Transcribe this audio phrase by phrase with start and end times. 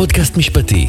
[0.00, 0.88] פודקאסט משפטי.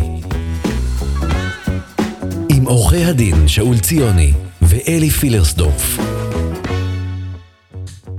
[2.50, 5.98] עם עורכי הדין שאול ציוני ואלי פילרסדורף.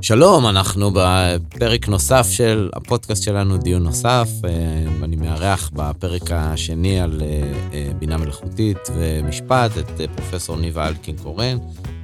[0.02, 4.28] שלום, אנחנו בפרק נוסף של הפודקאסט שלנו, דיון נוסף.
[4.44, 11.16] אה, אני מארח בפרק השני על אה, אה, בינה מלאכותית ומשפט את פרופסור ניבה אלקין
[11.16, 11.58] קורן,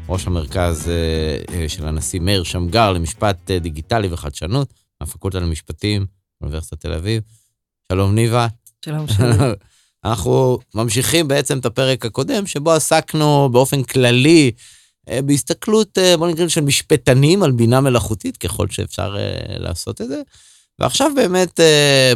[0.09, 0.91] ראש המרכז
[1.69, 6.07] של הנשיא מאיר שמגר למשפט דיגיטלי וחדשנות, מהפקולטה למשפטים,
[6.41, 7.23] באוניברסיטת תל אביב.
[7.93, 8.47] שלום ניבה.
[8.85, 9.53] שלום שלום.
[10.05, 14.51] אנחנו ממשיכים בעצם את הפרק הקודם, שבו עסקנו באופן כללי
[15.09, 20.09] אה, בהסתכלות, אה, בוא נקרא, של משפטנים על בינה מלאכותית, ככל שאפשר אה, לעשות את
[20.09, 20.23] זה.
[20.79, 21.61] ועכשיו באמת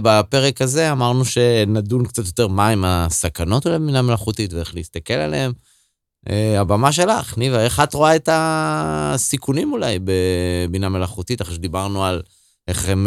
[0.03, 5.53] בפרק הזה אמרנו שנדון קצת יותר מהם הסכנות של הבינה מלאכותית ואיך להסתכל עליהן.
[6.59, 12.23] הבמה שלך, ניבה, איך את רואה את הסיכונים אולי בבינה מלאכותית, אחרי שדיברנו על
[12.69, 13.07] איך הם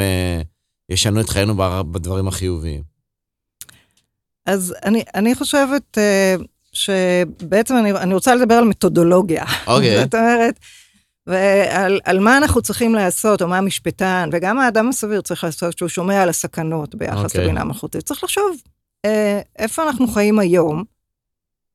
[0.90, 1.56] ישנו את חיינו
[1.92, 2.95] בדברים החיוביים?
[4.46, 6.44] אז אני, אני חושבת uh,
[6.74, 9.44] שבעצם אני, אני רוצה לדבר על מתודולוגיה.
[9.68, 9.98] אוקיי.
[9.98, 10.02] Okay.
[10.04, 10.60] זאת אומרת,
[11.28, 15.90] ועל על מה אנחנו צריכים לעשות, או מה המשפטן, וגם האדם הסביר צריך לעשות, שהוא
[15.90, 17.24] שומע על הסכנות ביחס okay.
[17.24, 17.44] אוקיי.
[17.44, 18.04] לבינה המלאכותית.
[18.04, 18.58] צריך לחשוב
[19.08, 19.10] uh,
[19.60, 20.84] איפה אנחנו חיים היום,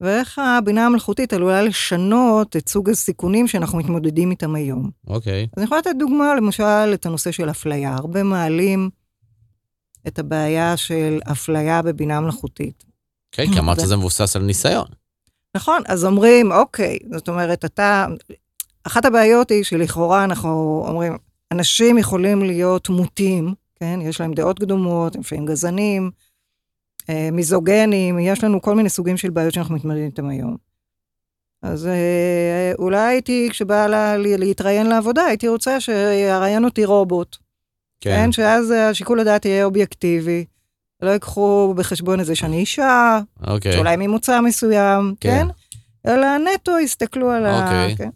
[0.00, 4.90] ואיך הבינה המלאכותית עלולה לשנות את סוג הסיכונים שאנחנו מתמודדים איתם היום.
[5.06, 5.44] אוקיי.
[5.44, 5.46] Okay.
[5.46, 7.94] אז אני יכולה לתת דוגמה, למשל, את הנושא של אפליה.
[7.94, 8.90] הרבה מעלים
[10.08, 12.84] את הבעיה של אפליה בבינה מלאכותית.
[13.32, 14.86] כן, כי אמרת שזה מבוסס על ניסיון.
[15.56, 18.06] נכון, אז אומרים, אוקיי, זאת אומרת, אתה...
[18.84, 21.16] אחת הבעיות היא שלכאורה אנחנו אומרים,
[21.52, 23.98] אנשים יכולים להיות מוטים, כן?
[24.02, 26.10] יש להם דעות קדומות, הם לפעמים גזענים,
[27.08, 30.56] אה, מיזוגנים, יש לנו כל מיני סוגים של בעיות שאנחנו מתמודדים איתם היום.
[31.62, 37.36] אז אה, אולי הייתי, כשבאה לה, להתראיין לעבודה, הייתי רוצה שיראיין אותי רובוט.
[38.00, 38.10] כן.
[38.10, 40.44] כן, שאז השיקול הדעת יהיה אובייקטיבי.
[41.02, 43.72] לא ייקחו בחשבון את זה שאני אישה, אוקיי.
[43.72, 45.46] שאולי ממוצא מסוים, כן?
[46.04, 46.12] כן?
[46.12, 47.92] אלא נטו יסתכלו על אוקיי.
[47.92, 47.96] ה...
[47.96, 48.08] כן?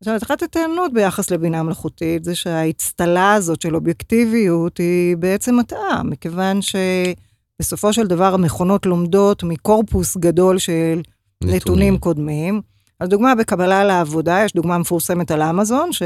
[0.00, 6.60] עכשיו, אחת הטענות ביחס לבינה מלאכותית זה שהאצטלה הזאת של אובייקטיביות היא בעצם מטעה, מכיוון
[6.62, 11.00] שבסופו של דבר המכונות לומדות מקורפוס גדול של
[11.42, 12.60] נתונים, נתונים קודמים.
[13.00, 16.02] אז דוגמה בקבלה לעבודה, יש דוגמה מפורסמת על אמזון, ש...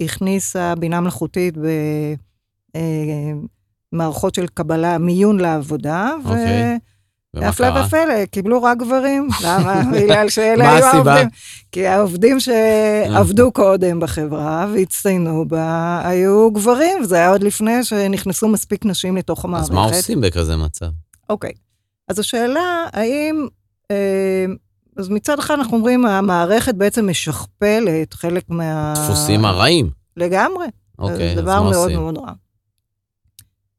[0.00, 1.54] הכניסה בינה מלאכותית
[3.92, 6.28] במערכות של קבלה, מיון לעבודה, ו...
[6.28, 6.78] אוקיי.
[7.34, 9.28] והפלא ופלא, קיבלו רק גברים.
[9.44, 9.82] למה?
[9.92, 11.28] בגלל שאלה היו העובדים.
[11.72, 18.84] כי העובדים שעבדו קודם בחברה והצטיינו בה, היו גברים, וזה היה עוד לפני שנכנסו מספיק
[18.84, 19.64] נשים לתוך המערכת.
[19.64, 20.86] אז מה עושים בכזה מצב?
[21.30, 21.52] אוקיי.
[22.08, 23.46] אז השאלה, האם
[23.90, 24.46] אה,
[24.98, 28.94] אז מצד אחד אנחנו אומרים, המערכת בעצם משכפלת חלק מה...
[28.96, 29.90] דפוסים הרעים.
[30.16, 30.66] לגמרי.
[30.98, 32.32] אוקיי, זה דבר מאוד מאוד רע.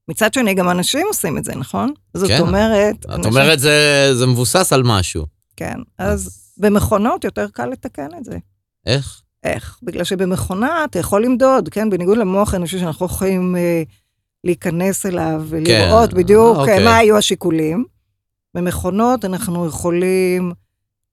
[0.07, 1.94] מצד שני, גם אנשים עושים את זה, נכון?
[2.13, 2.40] זאת כן.
[2.40, 2.96] אומרת...
[3.00, 3.31] את אנשים...
[3.31, 5.25] אומרת, זה, זה מבוסס על משהו.
[5.56, 8.38] כן, אז, אז במכונות יותר קל לתקן את זה.
[8.86, 9.22] איך?
[9.44, 9.80] איך?
[9.84, 11.90] בגלל שבמכונה אתה יכול למדוד, כן?
[11.90, 13.84] בניגוד למוח האנושי שאנחנו יכולים אה,
[14.44, 16.18] להיכנס אליו ולראות כן.
[16.18, 16.84] בדיוק אה, אוקיי.
[16.84, 17.86] מה היו השיקולים.
[18.56, 20.51] במכונות אנחנו יכולים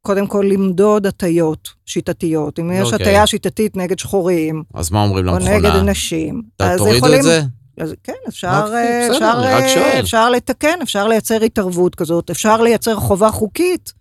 [0.06, 2.58] קודם כל למדוד הטיות שיטתיות.
[2.58, 3.06] אם יש אוקיי.
[3.06, 5.52] הטיה שיטתית נגד שחורים, אז מה אומרים למכונה?
[5.52, 6.42] או נגד נשים.
[6.58, 7.18] אז תורידו יכולים...
[7.18, 7.42] את זה?
[7.80, 12.96] אז כן, אפשר, אוקיי, בסדר, אפשר, אה, אפשר לתקן, אפשר לייצר התערבות כזאת, אפשר לייצר
[12.96, 13.92] חובה חוקית,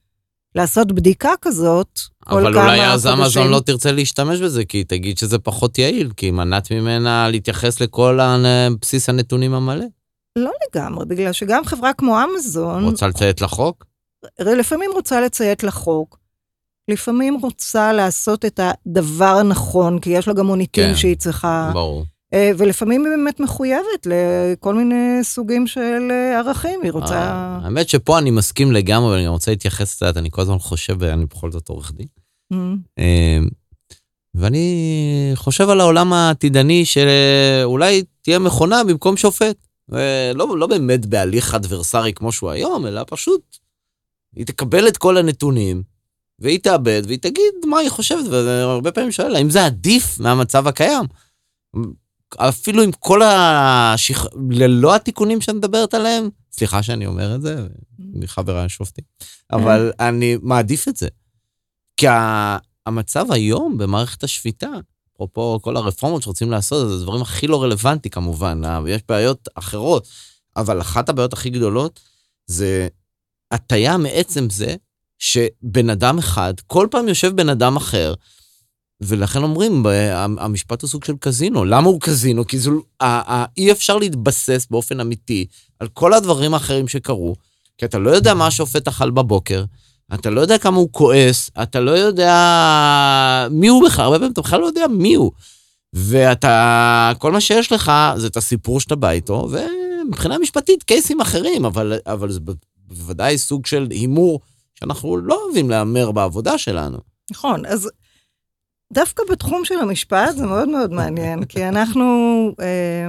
[0.56, 2.62] לעשות בדיקה כזאת כל כמה חודשים.
[2.62, 6.32] אבל אולי אז אמזון לא תרצה להשתמש בזה, כי היא תגיד שזה פחות יעיל, כי
[6.32, 8.20] מנעת ממנה להתייחס לכל
[8.82, 9.86] בסיס הנתונים המלא.
[10.36, 12.84] לא לגמרי, בגלל שגם חברה כמו אמזון...
[12.84, 13.86] רוצה לציית לחוק?
[14.40, 16.20] לפעמים רוצה לציית לחוק,
[16.88, 21.70] לפעמים רוצה לעשות את הדבר הנכון, כי יש לה גם מוניטין כן, שהיא צריכה.
[21.74, 22.06] ברור.
[22.34, 27.16] אה, ולפעמים היא באמת מחויבת לכל מיני סוגים של אה, ערכים, היא רוצה...
[27.16, 31.26] אה, האמת שפה אני מסכים לגמרי, ואני רוצה להתייחס קצת, אני כל הזמן חושב, אני
[31.26, 32.08] בכל זאת עורך דין.
[32.54, 33.00] Mm-hmm.
[34.36, 39.56] ואני חושב על העולם העתידני שאולי תהיה מכונה במקום שופט.
[40.36, 43.58] לא, לא באמת בהליך אדברסרי כמו שהוא היום, אלא פשוט
[44.36, 45.84] היא תקבל את כל הנתונים,
[46.40, 51.06] והיא תאבד, והיא תגיד מה היא חושבת, והרבה פעמים שואל, האם זה עדיף מהמצב הקיים?
[52.38, 54.26] אפילו עם כל השיח...
[54.50, 57.68] ללא התיקונים שאת מדברת עליהם, סליחה שאני אומר את זה,
[58.00, 59.04] מחבריי השופטים,
[59.52, 61.08] אבל אני מעדיף את זה.
[61.98, 62.06] כי
[62.86, 64.70] המצב היום במערכת השפיטה,
[65.16, 70.08] אפרופו כל הרפורמות שרוצים לעשות, זה הדברים הכי לא רלוונטי כמובן, יש בעיות אחרות,
[70.58, 72.00] אבל אחת הבעיות הכי גדולות
[72.48, 72.88] זה
[73.52, 74.76] הטיה מעצם זה
[75.20, 78.14] שבן אדם אחד, כל פעם יושב בן אדם אחר,
[79.02, 79.88] ולכן אומרים, ב-
[80.40, 81.66] המשפט הוא סוג של קזינו.
[81.66, 82.48] למה הוא קזינו?
[82.48, 82.72] כי זו,
[83.58, 85.46] אי אפשר להתבסס באופן אמיתי
[85.80, 87.36] על כל הדברים האחרים שקרו,
[87.78, 89.64] כי אתה לא יודע מה השופט אכל בבוקר,
[90.14, 94.42] אתה לא יודע כמה הוא כועס, אתה לא יודע מי הוא בכלל, הרבה פעמים אתה
[94.42, 95.32] בכלל לא יודע מי הוא.
[95.94, 101.66] ואתה, כל מה שיש לך זה את הסיפור שאתה בא איתו, ומבחינה משפטית קייסים אחרים,
[101.66, 102.40] אבל, אבל זה
[102.88, 104.40] בוודאי סוג של הימור
[104.76, 106.98] שאנחנו לא אוהבים להמר בעבודה שלנו.
[107.32, 107.90] נכון, אז
[108.94, 112.06] דווקא בתחום של המשפט זה מאוד מאוד מעניין, כי אנחנו
[112.60, 113.08] אה,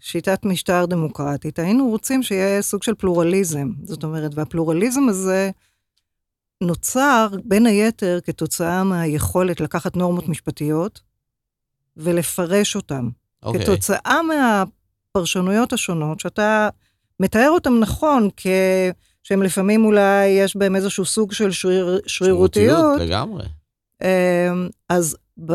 [0.00, 3.70] בשיטת משטר דמוקרטית, היינו רוצים שיהיה סוג של פלורליזם.
[3.84, 5.50] זאת אומרת, והפלורליזם הזה
[6.60, 11.00] נוצר בין היתר כתוצאה מהיכולת לקחת נורמות משפטיות
[11.96, 13.08] ולפרש אותן.
[13.42, 13.62] אוקיי.
[13.62, 16.68] כתוצאה מהפרשנויות השונות, שאתה
[17.20, 18.46] מתאר אותן נכון, כ...
[19.22, 23.00] שהם לפעמים אולי יש בהם איזשהו סוג של שריר, שרירותיות.
[23.00, 23.44] לגמרי.
[24.02, 25.16] אמ, אז
[25.46, 25.52] ב...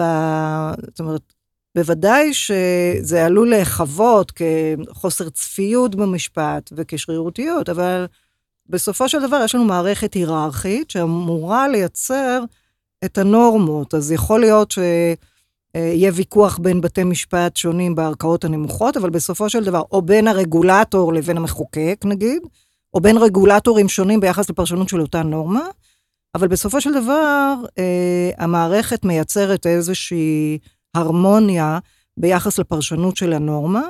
[0.87, 1.33] זאת אומרת,
[1.75, 8.05] בוודאי שזה עלול להיחוות כחוסר צפיות במשפט וכשרירותיות, אבל
[8.69, 12.43] בסופו של דבר יש לנו מערכת היררכית שאמורה לייצר
[13.05, 13.93] את הנורמות.
[13.93, 14.73] אז יכול להיות
[15.77, 21.13] שיהיה ויכוח בין בתי משפט שונים בערכאות הנמוכות, אבל בסופו של דבר, או בין הרגולטור
[21.13, 22.41] לבין המחוקק, נגיד,
[22.93, 25.63] או בין רגולטורים שונים ביחס לפרשנות של אותה נורמה,
[26.35, 30.57] אבל בסופו של דבר, אה, המערכת מייצרת איזושהי
[30.93, 31.79] הרמוניה
[32.17, 33.81] ביחס לפרשנות של הנורמה,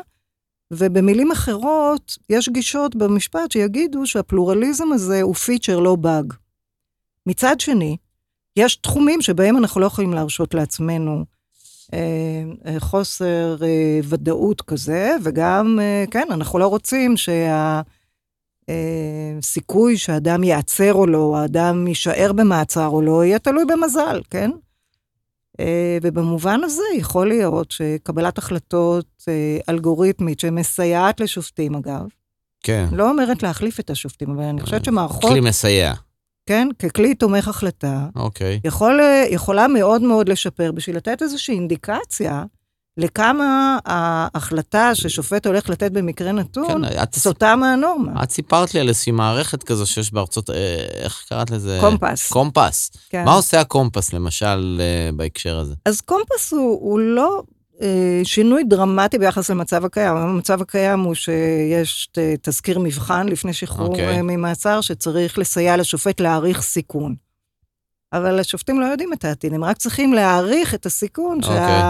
[0.74, 6.34] ובמילים אחרות, יש גישות במשפט שיגידו שהפלורליזם הזה הוא פיצ'ר, לא באג.
[7.26, 7.98] מצד שני,
[8.56, 11.39] יש תחומים שבהם אנחנו לא יכולים להרשות לעצמנו אה, אה,
[12.80, 17.82] חוסר אה, ודאות כזה, וגם, אה, כן, אנחנו לא רוצים שה...
[18.70, 24.52] אה, סיכוי שאדם ייעצר או לא, האדם יישאר במעצר או לא, יהיה תלוי במזל, כן?
[25.60, 32.02] אה, ובמובן הזה יכול להיות שקבלת החלטות אה, אלגוריתמית שמסייעת לשופטים, אגב,
[32.64, 32.86] כן.
[32.92, 35.94] לא אומרת להחליף את השופטים, אבל אני חושבת שמערכות, כלי מסייע.
[36.50, 38.60] כן, ככלי תומך החלטה, אוקיי.
[38.64, 39.00] יכול,
[39.30, 42.44] יכולה מאוד מאוד לשפר בשביל לתת איזושהי אינדיקציה
[42.98, 48.24] לכמה ההחלטה ששופט הולך לתת במקרה נתון, כן, את, סוטה מהנורמה.
[48.24, 50.56] את סיפרת לי על איזושהי מערכת כזו שיש בארצות, אה,
[50.92, 51.78] איך קראת לזה?
[51.82, 52.32] קומפס.
[52.32, 52.92] קומפס.
[53.10, 53.26] כן.
[53.26, 55.74] מה עושה הקומפס, למשל, אה, בהקשר הזה?
[55.86, 57.44] אז קומפס הוא, הוא לא
[58.24, 60.16] שינוי דרמטי ביחס למצב הקיים.
[60.18, 62.10] המצב הקיים הוא שיש
[62.42, 64.20] תזכיר מבחן לפני שחרור אוקיי.
[64.20, 64.22] okay.
[64.22, 67.16] ממעצר, שצריך לסייע לשופט להעריך סיכון.
[68.14, 71.82] אבל השופטים לא יודעים את העתיד, הם רק צריכים להעריך את הסיכון אוקיי.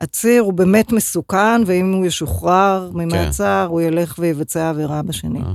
[0.00, 3.70] שהעציר הוא באמת מסוכן, ואם הוא ישוחרר ממעצר, כן.
[3.70, 5.42] הוא ילך ויבצע עבירה בשנית.
[5.42, 5.52] אה.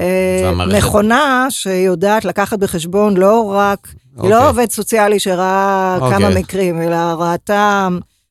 [0.00, 4.30] אה, מכונה שיודעת לקחת בחשבון לא רק, היא אוקיי.
[4.30, 6.18] לא עובד סוציאלי שראה אוקיי.
[6.18, 7.88] כמה מקרים, אלא ראתה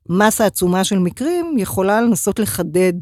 [0.10, 2.94] מסה עצומה של מקרים, יכולה לנסות לחדד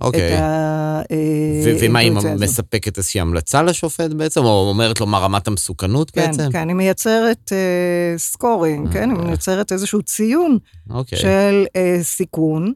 [0.00, 0.34] את אוקיי.
[0.34, 1.02] ה...
[1.10, 2.28] אה, ומה, היא הזו.
[2.40, 6.52] מספקת איזושהי המלצה לשופט בעצם, או אומרת לו מה רמת המסוכנות כן, בעצם?
[6.52, 9.10] כן, היא מייצרת אה, סקורינג, כן?
[9.10, 9.24] היא אה.
[9.24, 10.58] מייצרת איזשהו ציון
[10.90, 11.18] אוקיי.
[11.18, 12.72] של אה, סיכון,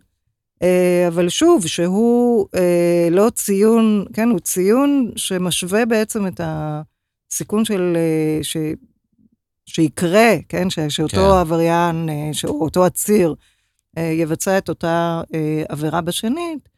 [0.62, 7.96] אה, אבל שוב, שהוא אה, לא ציון, כן, הוא ציון שמשווה בעצם את הסיכון של,
[7.96, 8.56] אה, ש,
[9.66, 11.38] שיקרה, כן, ש, שאותו כן.
[11.40, 13.34] עבריין, אה, שאותו עציר, אה,
[13.96, 16.68] יבצע את אותה אה, עבירה בשנית.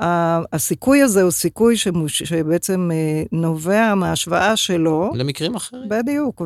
[0.00, 5.88] אה, הסיכוי הזה הוא סיכוי שמוש, שבעצם אה, נובע מההשוואה שלו, למקרים אחרים.
[5.88, 6.42] בדיוק,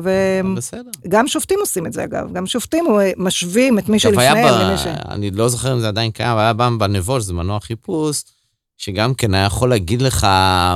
[0.57, 0.89] בסדר.
[1.05, 4.77] וגם שופטים עושים את זה אגב, גם שופטים אה, משווים את מי שלפניהם ב...
[4.77, 4.85] ש...
[4.87, 8.23] אני לא זוכר אם זה עדיין קיים, אבל היה פעם בנבו, שזה מנוע חיפוש,
[8.77, 10.23] שגם כן היה יכול להגיד לך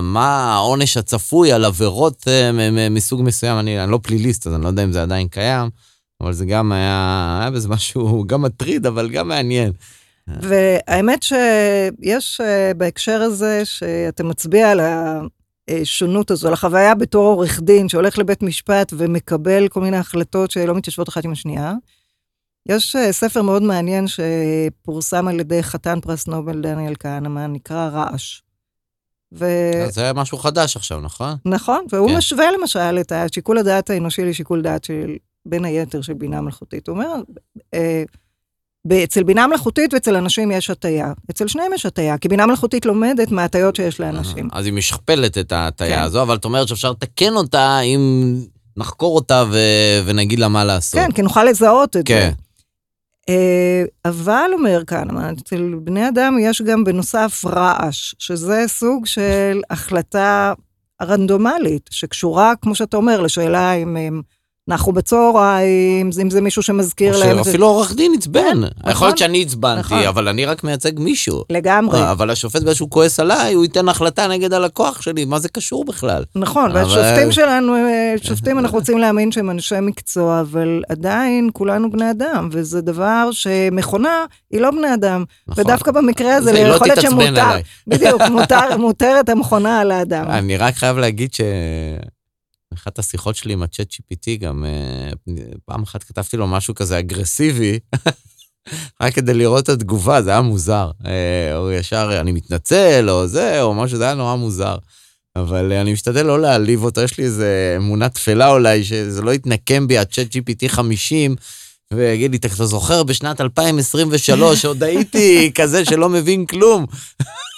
[0.01, 2.51] מה העונש הצפוי על עבירות אה,
[2.89, 3.59] מסוג מסוים.
[3.59, 5.69] אני, אני לא פליליסט, אז אני לא יודע אם זה עדיין קיים,
[6.21, 9.71] אבל זה גם היה, היה בזה משהו גם מטריד, אבל גם מעניין.
[10.27, 14.79] והאמת שיש אה, בהקשר הזה, שאתה מצביע על
[15.69, 20.75] השונות הזו, על החוויה בתור עורך דין שהולך לבית משפט ומקבל כל מיני החלטות שלא
[20.75, 21.73] מתיישבות אחת עם השנייה.
[22.69, 28.41] יש אה, ספר מאוד מעניין שפורסם על ידי חתן פרס נובל דניאל כהנמן, נקרא רעש.
[29.33, 29.45] ו...
[29.87, 31.35] אז זה היה משהו חדש עכשיו, נכון?
[31.45, 32.17] נכון, והוא כן.
[32.17, 36.87] משווה למשל את שיקול הדעת האנושי לשיקול דעת של, בין היתר, של בינה מלאכותית.
[36.87, 37.21] הוא אומר,
[37.73, 38.03] אה,
[39.03, 41.13] אצל בינה מלאכותית ואצל אנשים יש הטיה.
[41.31, 44.49] אצל שניהם יש הטיה, כי בינה מלאכותית לומדת מההטיות שיש לאנשים.
[44.51, 46.03] אז היא משכפלת את ההטייה כן.
[46.03, 48.35] הזו, אבל את אומרת שאפשר לתקן אותה אם
[48.77, 49.57] נחקור אותה ו...
[50.05, 50.99] ונגיד לה מה לעשות.
[50.99, 52.29] כן, כי נוכל לזהות את כן.
[52.29, 52.31] זה.
[53.29, 55.07] אה, אבל, אומר כאן,
[55.41, 60.53] אצל בני אדם יש גם בנוסף רעש, שזה סוג של החלטה
[61.01, 64.21] רנדומלית, שקשורה, כמו שאתה אומר, לשאלה אם הם
[64.71, 67.43] נחו בצהריים, אם זה מישהו שמזכיר להם.
[67.43, 68.41] שאפילו עורך דין עצבן.
[68.41, 69.97] כן, יכול נכון, להיות שאני עצבנתי, נכון.
[70.03, 71.43] אבל אני רק מייצג מישהו.
[71.49, 72.11] לגמרי.
[72.11, 76.23] אבל השופט באיזשהו כועס עליי, הוא ייתן החלטה נגד הלקוח שלי, מה זה קשור בכלל?
[76.35, 81.91] נכון, אבל- והשופטים שלנו, אה, שופטים אנחנו רוצים להאמין שהם אנשי מקצוע, אבל עדיין כולנו
[81.91, 84.15] בני אדם, וזה דבר שמכונה
[84.51, 85.23] היא לא בני אדם.
[85.47, 85.63] נכון.
[85.63, 87.45] ודווקא במקרה הזה, לא יכול להיות שמותר.
[87.87, 90.25] בדיוק, מותר- מותרת המכונה על האדם.
[90.29, 91.33] אני רק חייב להגיד
[92.73, 95.33] שאחת השיחות שלי עם הצ'אט GPT, גם אה,
[95.65, 97.79] פעם אחת כתבתי לו משהו כזה אגרסיבי,
[99.01, 100.91] רק כדי לראות את התגובה, זה היה מוזר.
[101.05, 104.77] אה, הוא ישר, אני מתנצל, או זה, או משהו, זה היה נורא מוזר.
[105.35, 107.45] אבל אה, אני משתדל לא להעליב אותו, יש לי איזו
[107.77, 111.35] אמונה תפלה אולי, שזה לא יתנקם בי הצ'אט GPT 50,
[111.93, 116.85] ויגיד לי, אתה זוכר בשנת 2023, עוד הייתי כזה שלא מבין כלום.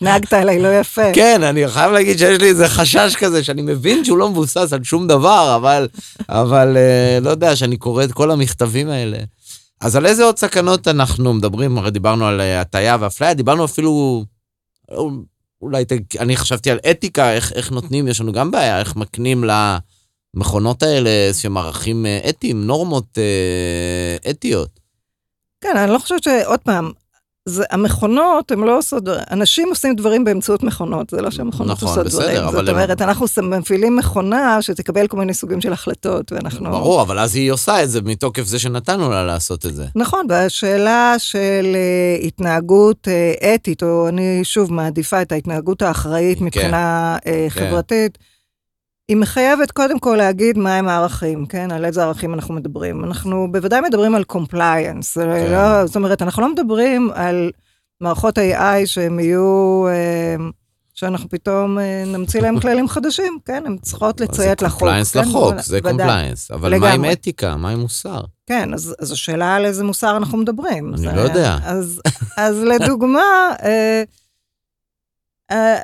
[0.00, 1.12] נהגת עליי לא יפה.
[1.14, 4.84] כן, אני חייב להגיד שיש לי איזה חשש כזה, שאני מבין שהוא לא מבוסס על
[4.84, 5.88] שום דבר, אבל,
[6.28, 9.18] אבל אה, לא יודע, שאני קורא את כל המכתבים האלה.
[9.80, 11.78] אז על איזה עוד סכנות אנחנו מדברים?
[11.78, 14.24] הרי דיברנו על אה, הטעיה ואפליה, דיברנו אפילו,
[15.62, 19.44] אולי, ת- אני חשבתי על אתיקה, איך, איך נותנים, יש לנו גם בעיה, איך מקנים
[20.36, 24.80] למכונות האלה איזשהם ערכים אה, אתיים, נורמות אה, אתיות.
[25.60, 26.90] כן, אני לא חושבת שעוד פעם,
[27.48, 32.06] זה, המכונות, הן לא עושות, אנשים עושים דברים באמצעות מכונות, זה לא שהמכונות נכון, עושות
[32.06, 32.50] בסדר, דברים.
[32.50, 36.70] זאת הם- אומרת, אנחנו מפעילים מכונה שתקבל כל מיני סוגים של החלטות, ואנחנו...
[36.70, 39.86] ברור, אבל אז היא עושה את זה מתוקף זה שנתנו לה לעשות את זה.
[39.96, 46.44] נכון, והשאלה של אה, התנהגות אה, אתית, או אני שוב מעדיפה את ההתנהגות האחראית כן,
[46.44, 47.60] מבחינה אה, כן.
[47.60, 48.18] חברתית,
[49.10, 51.70] היא מחייבת קודם כל להגיד מהם הערכים, כן?
[51.70, 53.04] על איזה ערכים אנחנו מדברים.
[53.04, 55.20] אנחנו בוודאי מדברים על compliance, כן.
[55.20, 55.52] כן.
[55.52, 57.50] לא, זאת אומרת, אנחנו לא מדברים על
[58.00, 60.36] מערכות AI שהם יהיו, אה,
[60.94, 63.62] שאנחנו פתאום אה, נמציא להם כללים חדשים, כן?
[63.66, 64.78] הן צריכות לציית לחוק.
[64.78, 65.20] זה compliance כן?
[65.20, 65.92] לחוק, זה ודאי.
[65.92, 66.50] compliance.
[66.50, 67.12] אבל מה עם לגמרי.
[67.12, 67.56] אתיקה?
[67.56, 68.20] מה עם מוסר?
[68.46, 70.88] כן, אז, אז השאלה על איזה מוסר אנחנו מדברים.
[70.88, 71.58] אני זה, לא יודע.
[71.64, 72.00] אז,
[72.36, 74.02] אז לדוגמה, אה,
[75.50, 75.78] אה,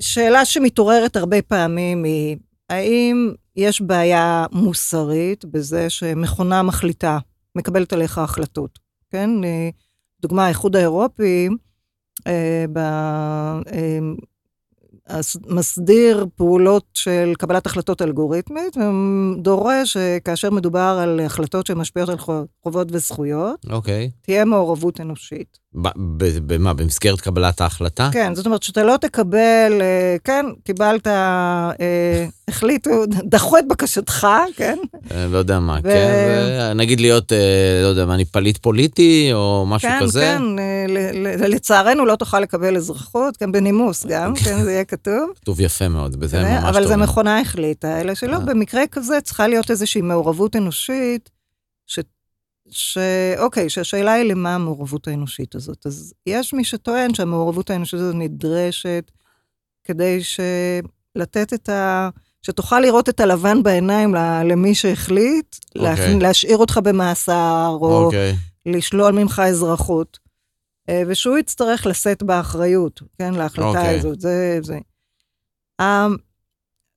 [0.00, 2.36] שאלה שמתעוררת הרבה פעמים היא,
[2.70, 7.18] האם יש בעיה מוסרית בזה שמכונה מחליטה,
[7.54, 8.78] מקבלת עליך החלטות,
[9.10, 9.30] כן?
[9.44, 9.68] אה,
[10.22, 11.48] דוגמה, האיחוד האירופי,
[12.26, 13.98] אה, ב, אה,
[15.46, 22.88] מסדיר פעולות של קבלת החלטות אלגוריתמית, ודורש שכאשר מדובר על החלטות שמשפיעות על חו- חובות
[22.92, 24.10] וזכויות, אוקיי.
[24.22, 25.58] תהיה מעורבות אנושית.
[25.74, 26.74] במה?
[26.74, 28.08] במסגרת קבלת ההחלטה?
[28.12, 31.70] כן, זאת אומרת שאתה לא תקבל, אה, כן, קיבלת, אה,
[32.48, 34.78] החליטו, דחו את בקשתך, כן?
[35.10, 36.72] אה, לא יודע מה, כן?
[36.74, 37.32] נגיד להיות,
[37.82, 40.20] לא יודע מה, אני פליט פוליטי, או משהו כן, כזה?
[40.20, 40.42] כן,
[40.88, 45.30] ל- לצערנו לא תוכל לקבל אזרחות, כן, בנימוס גם, כן, זה יהיה כתוב.
[45.40, 46.88] כתוב יפה מאוד, בזה ממש אבל טוב.
[46.88, 48.38] זה מכונה החליטה, אלא שלא.
[48.38, 51.30] במקרה כזה צריכה להיות איזושהי מעורבות אנושית,
[52.70, 52.94] ש...
[52.94, 52.98] ש...
[53.38, 55.86] אוקיי, שהשאלה היא למה המעורבות האנושית הזאת.
[55.86, 59.10] אז יש מי שטוען שהמעורבות האנושית הזאת נדרשת
[59.84, 60.20] כדי.
[61.18, 62.08] לתת את ה...
[62.42, 65.94] שתוכל לראות את הלבן בעיניים למי שהחליט, אוקיי.
[65.94, 68.34] להכ- להשאיר אותך במאסר, או אוקיי.
[68.66, 70.18] לשלול ממך אזרחות,
[70.88, 73.98] אה, ושהוא יצטרך לשאת באחריות, כן, להחלטה אוקיי.
[73.98, 74.58] הזאת, זה...
[74.62, 74.78] זה.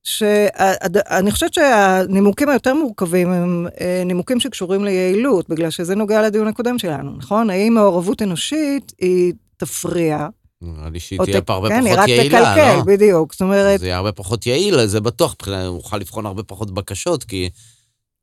[0.04, 6.80] שאני חושבת שהנימוקים היותר מורכבים הם אה, נימוקים שקשורים ליעילות, בגלל שזה נוגע לדיון הקודם
[6.80, 7.50] שלנו, נכון?
[7.50, 10.28] האם מעורבות אנושית היא תפריע?
[10.62, 12.84] נראה לי שהיא תהיה ת- הרבה כן, היא פחות רק יעילה, תקלקל, לא?
[12.84, 13.34] בדיוק.
[13.34, 17.24] זאת אומרת, זה יהיה הרבה פחות יעיל, זה בטוח, הוא יוכל לבחון הרבה פחות בקשות,
[17.24, 17.50] כי...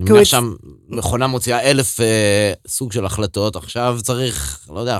[0.00, 0.54] אני מניח שם
[0.88, 4.98] מכונה מוציאה אלף אה, סוג של החלטות, עכשיו צריך, לא יודע,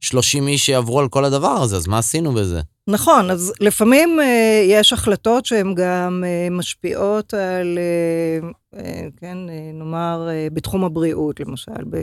[0.00, 2.60] 30 איש שיעברו על כל הדבר הזה, אז מה עשינו בזה?
[2.90, 9.70] נכון, אז לפעמים אה, יש החלטות שהן גם אה, משפיעות על, אה, אה, כן, אה,
[9.74, 11.96] נאמר, אה, בתחום הבריאות, למשל, ב,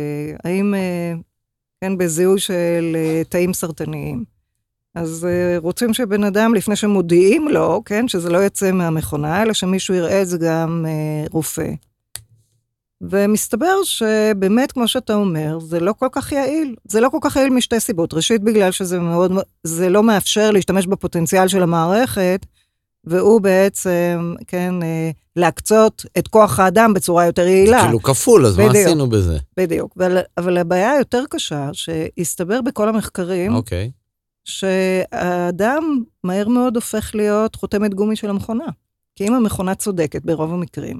[0.43, 1.13] האם, אה,
[1.81, 4.23] כן, בזיהוי של אה, תאים סרטניים.
[4.95, 9.95] אז אה, רוצים שבן אדם, לפני שמודיעים לו, כן, שזה לא יצא מהמכונה, אלא שמישהו
[9.95, 11.71] יראה את זה גם אה, רופא.
[13.01, 16.75] ומסתבר שבאמת, כמו שאתה אומר, זה לא כל כך יעיל.
[16.85, 18.13] זה לא כל כך יעיל משתי סיבות.
[18.13, 19.31] ראשית, בגלל שזה מאוד,
[19.63, 22.45] זה לא מאפשר להשתמש בפוטנציאל של המערכת,
[23.03, 27.81] והוא בעצם, כן, אה, להקצות את כוח האדם בצורה יותר זה יעילה.
[27.81, 28.85] כאילו כפול, אז מה בדיוק.
[28.85, 29.37] עשינו בזה?
[29.57, 29.93] בדיוק.
[29.97, 33.91] אבל, אבל הבעיה היותר קשה, שהסתבר בכל המחקרים, אוקיי.
[34.45, 38.65] שהאדם מהר מאוד הופך להיות חותמת גומי של המכונה.
[39.15, 40.99] כי אם המכונה צודקת ברוב המקרים,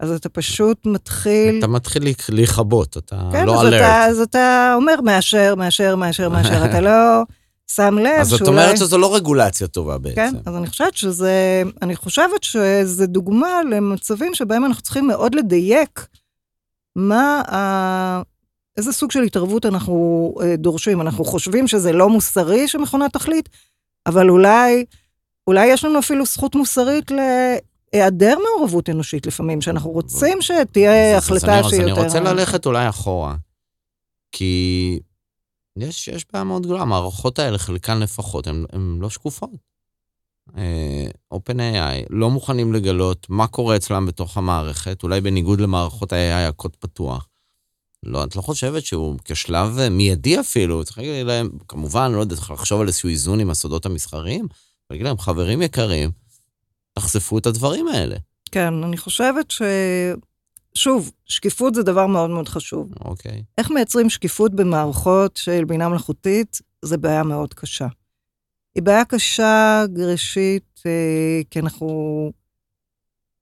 [0.00, 1.58] אז אתה פשוט מתחיל...
[1.58, 3.82] אתה מתחיל להיכבות, אתה כן, לא אלרט.
[3.82, 7.22] אז אתה אומר מאשר, מאשר, מאשר, מאשר, אתה לא...
[7.70, 8.50] שם לב אז את שאולי...
[8.50, 10.14] אומרת שזו לא רגולציה טובה בעצם.
[10.16, 16.06] כן, אז אני חושבת שזה, אני חושבת שזה דוגמה למצבים שבהם אנחנו צריכים מאוד לדייק
[16.96, 18.22] מה, ה...
[18.76, 21.00] איזה סוג של התערבות אנחנו אה, דורשים.
[21.00, 23.48] אנחנו חושבים שזה לא מוסרי שמכונה תחליט,
[24.06, 24.84] אבל אולי,
[25.46, 27.10] אולי יש לנו אפילו זכות מוסרית
[27.92, 31.92] להיעדר מעורבות אנושית לפעמים, שאנחנו רוצים שתהיה החלטה שהיא יותר...
[31.92, 33.36] אז אני רוצה ללכת אולי אחורה,
[34.32, 35.00] כי
[35.76, 39.50] יש, יש בעיה מאוד גדולה, המערכות האלה, חלקן לפחות, הן לא שקופות.
[40.56, 46.76] אה, OpenAI לא מוכנים לגלות מה קורה אצלם בתוך המערכת, אולי בניגוד למערכות ה-AI הקוד
[46.76, 47.28] פתוח.
[48.02, 52.36] לא, את לא חושבת שהוא כשלב אה, מיידי אפילו, צריך להגיד להם, כמובן, לא יודע,
[52.36, 54.46] צריך לחשוב על איזשהו איזון עם הסודות המסחריים,
[54.90, 56.10] ולהגיד להם, חברים יקרים,
[57.00, 58.16] תחשפו את הדברים האלה.
[58.50, 59.62] כן, אני חושבת ש...
[60.74, 62.92] שוב, שקיפות זה דבר מאוד מאוד חשוב.
[63.04, 63.42] אוקיי.
[63.58, 67.86] איך מייצרים שקיפות במערכות של בינה מלאכותית, זה בעיה מאוד קשה.
[68.74, 72.32] היא בעיה קשה, ראשית, אה, כי אנחנו...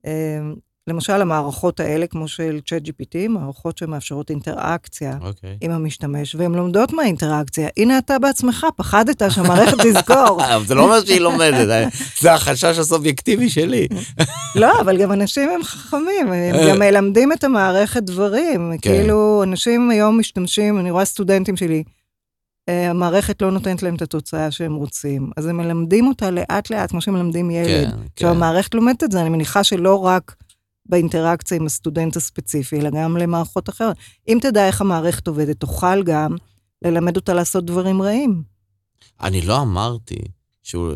[0.06, 0.40] אה,
[0.88, 5.56] למשל, המערכות האלה, כמו של ChatGPT, מערכות שמאפשרות אינטראקציה אוקיי.
[5.60, 7.68] עם המשתמש, והן לומדות מהאינטראקציה.
[7.76, 10.40] הנה אתה בעצמך, פחדת שהמערכת תזכור.
[10.66, 11.88] זה לא אומר שהיא לומדת, אה,
[12.20, 13.88] זה החשש הסובייקטיבי שלי.
[14.54, 16.70] לא, אבל גם אנשים הם חכמים, הם אה.
[16.70, 18.72] גם מלמדים את המערכת דברים.
[18.82, 18.90] כן.
[18.90, 21.82] כאילו, אנשים היום משתמשים, אני רואה סטודנטים שלי,
[22.68, 25.30] אה, המערכת לא נותנת להם את התוצאה שהם רוצים.
[25.36, 27.66] אז הם מלמדים אותה לאט-לאט, כמו שמלמדים ילד.
[27.66, 28.36] כן, עכשיו, כן.
[28.36, 30.34] המערכת לומדת את זה, אני מניחה שלא רק
[30.88, 33.96] באינטראקציה עם הסטודנט הספציפי, אלא גם למערכות אחרות.
[34.28, 36.36] אם תדע איך המערכת עובדת, תוכל גם
[36.82, 38.42] ללמד אותה לעשות דברים רעים.
[39.20, 40.18] אני לא אמרתי
[40.62, 40.92] שהוא,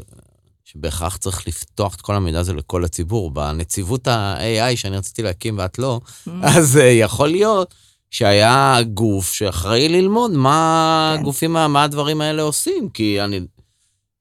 [0.65, 3.31] שבהכרח צריך לפתוח את כל המידע הזה לכל הציבור.
[3.31, 6.01] בנציבות ה-AI שאני רציתי להקים ואת לא,
[6.43, 7.75] אז אה, יכול להיות
[8.11, 11.21] שהיה גוף שאחראי ללמוד מה כן.
[11.21, 13.41] הגופים, מה מה הדברים האלה עושים, כי אני...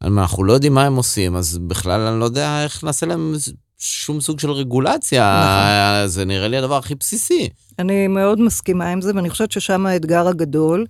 [0.01, 3.35] אנחנו לא יודעים מה הם עושים, אז בכלל אני לא יודע איך נעשה להם
[3.79, 5.41] שום סוג של רגולציה.
[5.97, 6.07] נכון.
[6.07, 7.49] זה נראה לי הדבר הכי בסיסי.
[7.79, 10.85] אני מאוד מסכימה עם זה, ואני חושבת ששם האתגר הגדול,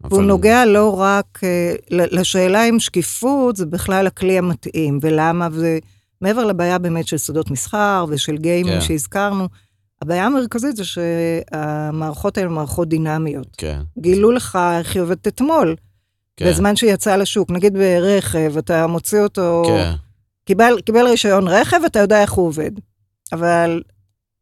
[0.00, 6.44] והוא אבל- נוגע לא רק אה, לשאלה אם שקיפות זה בכלל הכלי המתאים, ולמה, ומעבר
[6.44, 8.86] לבעיה באמת של סודות מסחר ושל גיימינג כן.
[8.86, 9.48] שהזכרנו,
[10.02, 13.46] הבעיה המרכזית זה שהמערכות האלה הן מערכות דינמיות.
[13.58, 13.80] כן.
[13.98, 15.76] גילו לך איך היא עובדת אתמול,
[16.36, 16.46] כן.
[16.50, 17.50] בזמן שהיא יצאה לשוק.
[17.50, 19.92] נגיד ברכב, אתה מוציא אותו, כן.
[20.48, 22.70] קיבל, קיבל רישיון רכב, אתה יודע איך הוא עובד.
[23.32, 23.82] אבל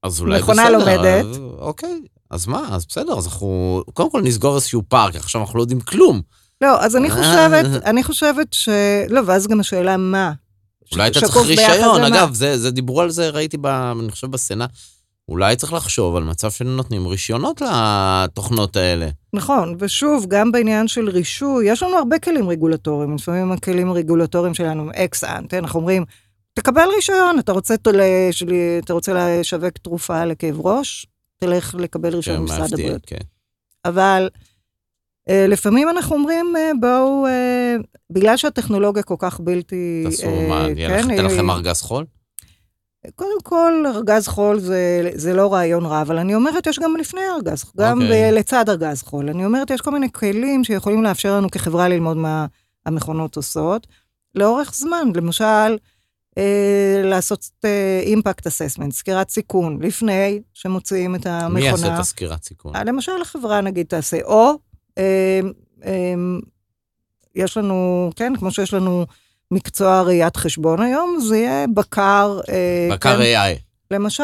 [0.03, 0.79] אז אולי מכונה בסדר.
[0.79, 1.25] לומדת.
[1.25, 2.69] אז, אוקיי, אז מה?
[2.71, 6.23] אז בסדר, אז אנחנו קודם כל נסגור איזשהו פארק, עכשיו אנחנו לא יודעים כלום.
[6.61, 7.15] לא, אז אני אה.
[7.15, 8.69] חושבת, אני חושבת ש...
[9.09, 10.33] לא, ואז גם השאלה מה.
[10.93, 12.05] אולי אתה צריך רישיון.
[12.05, 14.71] אגב, זה, זה דיברו על זה, ראיתי, ב, אני חושב, בסנאט.
[15.29, 19.09] אולי צריך לחשוב על מצב שנותנים רישיונות לתוכנות האלה.
[19.33, 24.83] נכון, ושוב, גם בעניין של רישוי, יש לנו הרבה כלים רגולטוריים, לפעמים הכלים הרגולטוריים שלנו
[24.83, 26.05] הם אקס אנטה, אנחנו אומרים,
[26.55, 31.07] תקבל רישיון, אתה רוצה, תול- שלי- אתה רוצה לשווק תרופה לכאב ראש,
[31.41, 33.03] תלך לקבל רישיון כן, מה-FDA, הבריאות.
[33.07, 33.17] כן.
[33.85, 34.29] אבל
[35.29, 37.77] אה, לפעמים אנחנו אומרים, אה, בואו, אה,
[38.11, 40.03] בגלל שהטכנולוגיה כל כך בלתי...
[40.05, 42.05] תעשו, אה, מה, כן, אה, לכם ארגז חול?
[43.15, 47.21] קודם כל, ארגז חול זה, זה לא רעיון רע, אבל אני אומרת, יש גם לפני
[47.37, 48.31] ארגז, גם אוקיי.
[48.31, 49.29] ב- לצד ארגז חול.
[49.29, 52.47] אני אומרת, יש כל מיני כלים שיכולים לאפשר לנו כחברה ללמוד מה
[52.87, 53.87] המכונות עושות,
[54.35, 55.09] לאורך זמן.
[55.15, 55.77] למשל,
[56.39, 57.47] אה, לעשות
[58.03, 61.55] אימפקט אססמנט, סקירת סיכון, לפני שמוציאים את המכונה.
[61.55, 62.77] מי יעשה את הסקירת סיכון?
[62.77, 64.53] אה, למשל, החברה נגיד תעשה, או
[64.99, 65.41] אה,
[65.85, 66.15] אה,
[67.35, 69.07] יש לנו, כן, כמו שיש לנו
[69.51, 72.41] מקצוע ראיית חשבון היום, זה יהיה בקר.
[72.49, 73.61] אה, בקר כן, AI.
[73.91, 74.23] למשל,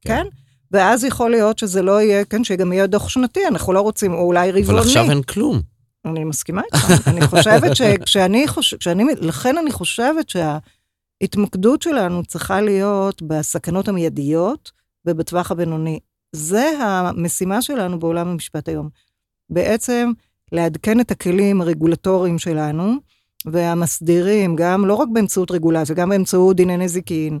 [0.00, 0.22] כן.
[0.22, 0.26] כן?
[0.70, 4.18] ואז יכול להיות שזה לא יהיה, כן, שגם יהיה דוח שנתי, אנחנו לא רוצים, או
[4.18, 4.78] אולי רבעוני.
[4.78, 5.60] אבל עכשיו אין כלום.
[6.04, 7.08] אני מסכימה איתך.
[7.08, 8.82] אני חושבת שכשאני חושבת,
[9.20, 14.72] לכן אני חושבת שההתמקדות שלנו צריכה להיות בסכנות המיידיות
[15.06, 15.98] ובטווח הבינוני.
[16.32, 18.88] זה המשימה שלנו בעולם המשפט היום.
[19.50, 20.12] בעצם
[20.52, 22.94] לעדכן את הכלים הרגולטוריים שלנו
[23.44, 27.38] והמסדירים, גם לא רק באמצעות רגולציה, גם באמצעות דיני נזיקין,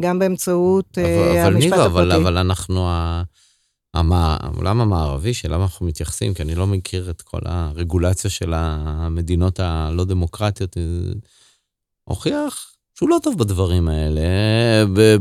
[0.00, 1.88] גם באמצעות אה, אבל, אבל המשפט הפרטי.
[1.88, 2.88] אבל, אבל אנחנו,
[3.94, 10.04] העולם המערבי, שלמה אנחנו מתייחסים, כי אני לא מכיר את כל הרגולציה של המדינות הלא
[10.04, 10.82] דמוקרטיות, אה,
[12.04, 14.22] הוכיח שהוא לא טוב בדברים האלה,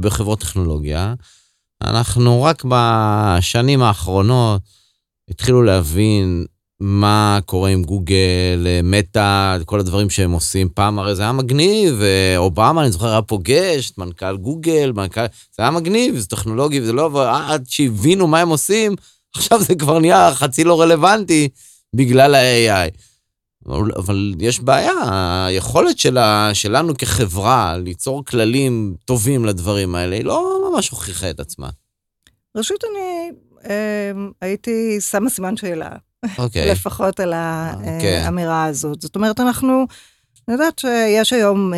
[0.02, 1.14] בחברות טכנולוגיה.
[1.84, 4.62] אנחנו רק בשנים האחרונות
[5.30, 6.46] התחילו להבין
[6.86, 10.70] מה קורה עם גוגל, מטא, כל הדברים שהם עושים.
[10.70, 15.22] פעם הרי זה היה מגניב, ואובמה, אני זוכר, היה פוגש את מנכ"ל גוגל, מנכ"ל...
[15.58, 17.10] זה היה מגניב, זה טכנולוגי, וזה לא...
[17.52, 18.96] עד שהבינו מה הם עושים,
[19.36, 21.50] עכשיו זה כבר נהיה חצי לא רלוונטי
[21.96, 22.92] בגלל ה-AI.
[23.66, 24.94] אבל, אבל יש בעיה,
[25.48, 31.70] היכולת שלה, שלנו כחברה ליצור כללים טובים לדברים האלה, היא לא ממש הוכיחה את עצמה.
[32.58, 33.32] ראשית, אני
[33.70, 35.90] אה, הייתי שמה סימן שאלה,
[36.38, 36.66] אוקיי.
[36.72, 37.34] לפחות על
[38.02, 38.22] כן.
[38.26, 39.02] האמירה הזאת.
[39.02, 39.86] זאת אומרת, אנחנו,
[40.48, 41.74] אני יודעת שיש היום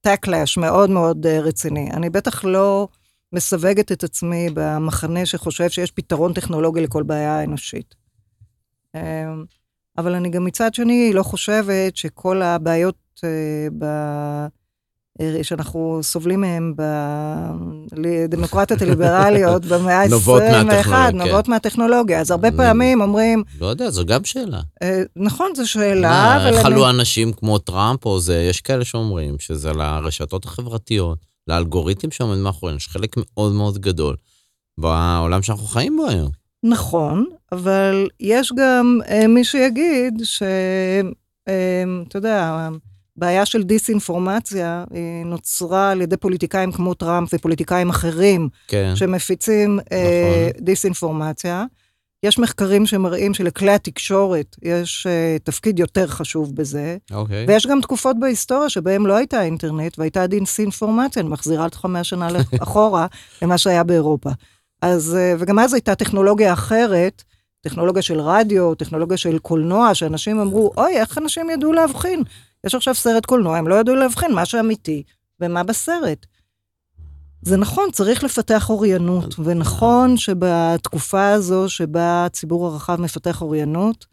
[0.00, 1.90] טקלאש מאוד מאוד אה, רציני.
[1.90, 2.88] אני בטח לא
[3.32, 7.94] מסווגת את עצמי במחנה שחושב שיש פתרון טכנולוגי לכל בעיה אנושית.
[8.94, 9.34] אה,
[9.98, 13.84] אבל אני גם מצד שני לא חושבת שכל הבעיות אה, ב...
[15.20, 16.74] אה, שאנחנו סובלים מהם
[17.92, 20.08] בדמוקרטיות הליברליות במאה ה-21,
[21.12, 22.20] נובעות מהטכנולוגיה, כן.
[22.20, 24.60] אז הרבה אני- פעמים אומרים, לא יודע, זו גם שאלה.
[24.82, 26.64] אה, נכון, זו שאלה, איך אני...
[26.74, 32.76] עלו אנשים כמו טראמפ או זה, יש כאלה שאומרים שזה לרשתות החברתיות, לאלגוריתם שעומד מאחוריהם,
[32.76, 34.16] יש חלק מאוד מאוד גדול
[34.78, 36.28] בעולם שאנחנו חיים בו היום.
[36.62, 40.42] נכון, אבל יש גם אה, מי שיגיד ש...
[42.08, 42.68] אתה יודע,
[43.18, 48.92] הבעיה של דיסאינפורמציה היא נוצרה על ידי פוליטיקאים כמו טראמפ ופוליטיקאים אחרים כן.
[48.94, 50.64] שמפיצים אה, נכון.
[50.64, 51.64] דיסאינפורמציה.
[52.22, 57.44] יש מחקרים שמראים שלכלי התקשורת יש אה, תפקיד יותר חשוב בזה, אוקיי.
[57.48, 62.28] ויש גם תקופות בהיסטוריה שבהם לא הייתה אינטרנט והייתה דיסאינפורמציה, אני מחזירה אותך 100 שנה
[62.62, 63.06] אחורה
[63.42, 64.30] למה שהיה באירופה.
[64.82, 67.22] אז, אה, וגם אז הייתה טכנולוגיה אחרת,
[67.60, 72.22] טכנולוגיה של רדיו, טכנולוגיה של קולנוע, שאנשים אמרו, אוי, איך אנשים ידעו להבחין?
[72.66, 75.02] יש עכשיו סרט קולנוע, הם לא ידעו להבחין מה שאמיתי
[75.40, 76.26] ומה בסרט.
[77.42, 84.06] זה נכון, צריך לפתח אוריינות, ונכון שבתקופה הזו שבה הציבור הרחב מפתח אוריינות,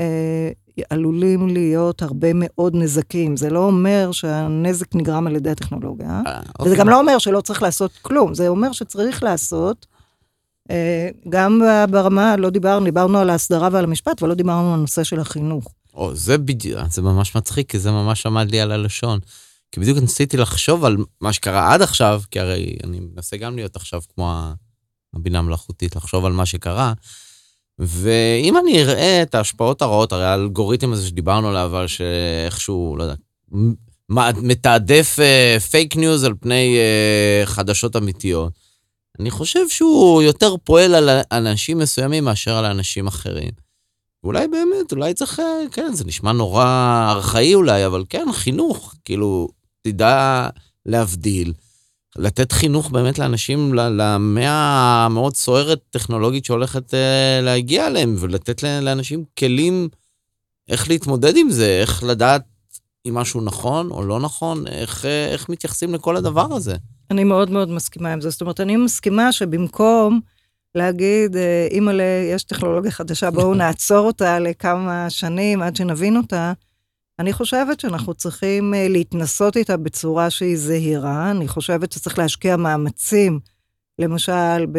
[0.00, 0.50] אה,
[0.90, 3.36] עלולים להיות הרבה מאוד נזקים.
[3.36, 6.76] זה לא אומר שהנזק נגרם על ידי הטכנולוגיה, אה, וזה אוקיי.
[6.76, 9.86] גם לא אומר שלא צריך לעשות כלום, זה אומר שצריך לעשות,
[10.70, 15.04] אה, גם ברמה, לא דיברנו, דיברנו על ההסדרה ועל המשפט, אבל לא דיברנו על הנושא
[15.04, 15.74] של החינוך.
[15.98, 19.18] או, זה בדיוק, זה ממש מצחיק, כי זה ממש עמד לי על הלשון.
[19.72, 23.76] כי בדיוק ניסיתי לחשוב על מה שקרה עד עכשיו, כי הרי אני מנסה גם להיות
[23.76, 24.42] עכשיו כמו
[25.14, 26.92] הבינה המלאכותית, לחשוב על מה שקרה.
[27.78, 33.14] ואם אני אראה את ההשפעות הרעות, הרי האלגוריתם הזה שדיברנו עליו, אבל שאיכשהו, לא יודע,
[34.42, 35.18] מתעדף
[35.70, 38.52] פייק ניוז על פני אה, חדשות אמיתיות,
[39.20, 43.67] אני חושב שהוא יותר פועל על אנשים מסוימים מאשר על אנשים אחרים.
[44.28, 46.64] ואולי באמת, אולי צריך, אה, כן, זה נשמע נורא
[47.10, 49.48] ארכאי אולי, אבל כן, חינוך, כאילו,
[49.82, 50.48] תדע
[50.86, 51.52] להבדיל,
[52.16, 59.88] לתת חינוך באמת לאנשים, למאה המאוד סוערת טכנולוגית שהולכת אה, להגיע אליהם, ולתת לאנשים כלים
[60.68, 62.42] איך להתמודד עם זה, איך לדעת
[63.08, 66.76] אם משהו נכון או לא נכון, איך, אה, איך מתייחסים לכל הדבר הזה.
[67.10, 68.30] אני מאוד מאוד מסכימה עם זה.
[68.30, 70.20] זאת אומרת, אני מסכימה שבמקום
[70.74, 72.04] להגיד, אה, אימא'לה,
[72.34, 76.52] יש טכנולוגיה חדשה, בואו נעצור אותה לכמה שנים עד שנבין אותה,
[77.18, 81.30] אני חושבת שאנחנו צריכים אה, להתנסות איתה בצורה שהיא זהירה.
[81.30, 83.40] אני חושבת שצריך להשקיע מאמצים,
[83.98, 84.78] למשל, ב...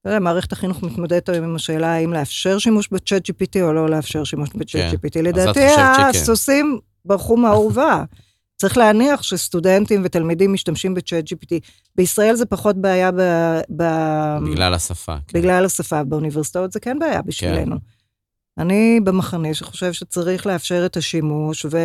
[0.00, 3.88] אתה יודע, מערכת החינוך מתמודדת היום עם השאלה האם לאפשר שימוש בצ'אט GPT או לא
[3.88, 5.18] לאפשר שימוש בצ'אט כן.
[5.18, 5.22] GPT.
[5.22, 5.60] לדעתי.
[6.10, 8.04] הסוסים ברחו מהאורווה.
[8.58, 11.54] צריך להניח שסטודנטים ותלמידים משתמשים בצ'אט GPT.
[11.96, 13.20] בישראל זה פחות בעיה ב...
[13.76, 13.82] ב...
[14.50, 15.16] בגלל השפה.
[15.28, 15.38] כן.
[15.38, 16.04] בגלל השפה.
[16.04, 17.76] באוניברסיטאות זה כן בעיה בשבילנו.
[18.58, 21.78] אני במחנה שחושב שצריך לאפשר את השימוש, ו...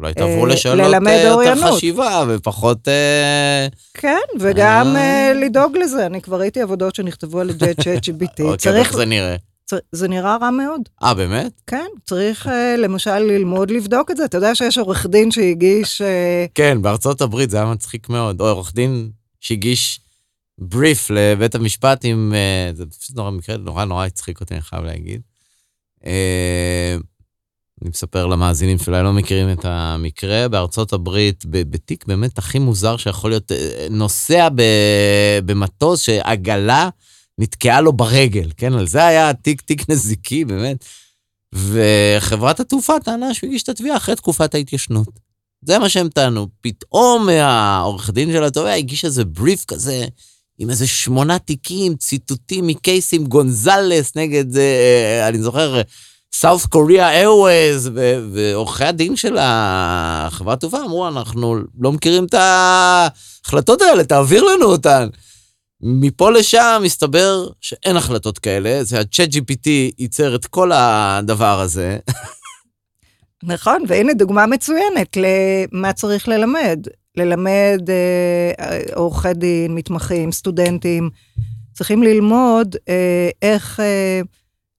[0.00, 1.74] אולי תעברו אה, לשאלות ללמד אה, יותר אוריינות.
[1.74, 2.88] חשיבה ופחות...
[2.88, 5.32] אה, כן, וגם אה.
[5.34, 6.06] לדאוג לזה.
[6.06, 8.42] אני כבר ראיתי עבודות שנכתבו על ידי צ'אט GPT.
[8.42, 8.78] אוקיי.
[8.78, 9.36] איך זה נראה?
[9.92, 10.80] זה נראה רע מאוד.
[11.02, 11.60] אה, באמת?
[11.66, 14.24] כן, צריך אה, למשל ללמוד לבדוק את זה.
[14.24, 16.02] אתה יודע שיש עורך דין שהגיש...
[16.02, 18.40] אה, כן, בארצות הברית זה היה מצחיק מאוד.
[18.40, 20.00] או עורך דין שהגיש
[20.58, 22.34] בריף לבית המשפט עם...
[22.34, 25.20] אה, זה פשוט נורא מקרה, נורא נורא הצחיק אותי, אני חייב להגיד.
[27.82, 33.30] אני מספר למאזינים שאולי לא מכירים את המקרה, בארצות הברית, בתיק באמת הכי מוזר שיכול
[33.30, 33.52] להיות,
[33.90, 34.48] נוסע
[35.44, 36.88] במטוס שעגלה
[37.38, 38.72] נתקעה לו ברגל, כן?
[38.72, 40.84] על זה היה תיק, תיק נזיקי, באמת.
[41.54, 45.08] וחברת התעופה טענה שהוא הגיש את התביעה אחרי תקופת ההתיישנות.
[45.64, 46.48] זה מה שהם טענו.
[46.60, 50.06] פתאום העורך דין של התובע הגיש איזה בריף כזה,
[50.58, 55.82] עם איזה שמונה תיקים, ציטוטים מקייסים גונזלס נגד, אה, אני זוכר,
[56.34, 57.90] סאוף קוריאה איירווייז,
[58.32, 65.08] ועורכי הדין של החברת תעופה אמרו, אנחנו לא מכירים את ההחלטות האלה, תעביר לנו אותן.
[65.82, 71.98] מפה לשם מסתבר שאין החלטות כאלה, זה ה-chat GPT ייצר את כל הדבר הזה.
[73.42, 76.86] נכון, והנה דוגמה מצוינת למה צריך ללמד.
[77.16, 81.10] ללמד אה, עורכי דין, מתמחים, סטודנטים,
[81.72, 84.20] צריכים ללמוד אה, איך אה,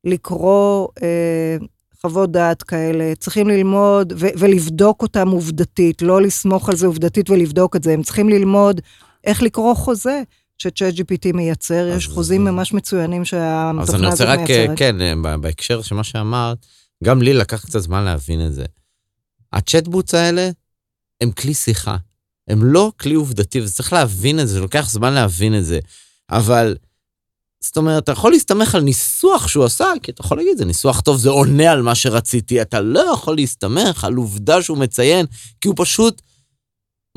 [0.04, 1.58] לקרוא אה,
[2.02, 7.76] חוות דעת כאלה, צריכים ללמוד ו- ולבדוק אותם עובדתית, לא לסמוך על זה עובדתית ולבדוק
[7.76, 8.82] את זה, הם צריכים ללמוד
[9.24, 10.22] איך לקרוא חוזה
[10.62, 14.78] שצ'אט GPT מייצר, יש אז- חוזים ממש מצוינים אז אני שהתוכנה הזאת רוצה רק, מייצרת.
[14.78, 16.58] כן, אה, בהקשר של מה שאמרת,
[17.04, 18.66] גם לי לקח קצת זמן להבין את זה.
[19.54, 20.50] הצ'טבוטס האלה
[21.22, 21.98] הם כלי שיחה.
[22.48, 25.80] הם לא כלי עובדתי, וצריך להבין את זה, זה לוקח זמן להבין את זה.
[26.30, 26.76] אבל,
[27.64, 31.00] זאת אומרת, אתה יכול להסתמך על ניסוח שהוא עשה, כי אתה יכול להגיד, זה ניסוח
[31.02, 32.62] טוב, זה עונה על מה שרציתי.
[32.62, 35.26] אתה לא יכול להסתמך על עובדה שהוא מציין,
[35.62, 36.22] כי הוא פשוט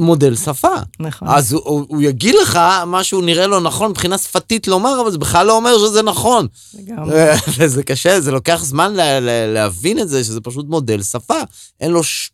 [0.02, 0.74] מודל שפה.
[1.00, 1.28] נכון.
[1.28, 5.10] אז הוא, הוא, הוא יגיד לך מה שהוא נראה לו נכון מבחינה שפתית לומר, אבל
[5.10, 6.46] זה בכלל לא אומר שזה נכון.
[6.74, 7.14] לגמרי.
[7.58, 11.40] וזה קשה, זה לוקח זמן לה, לה, להבין את זה, שזה פשוט מודל שפה.
[11.80, 12.30] אין לו, ש...